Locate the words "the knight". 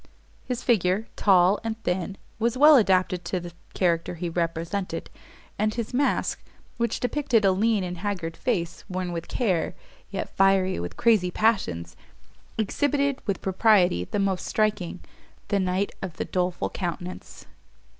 15.49-15.91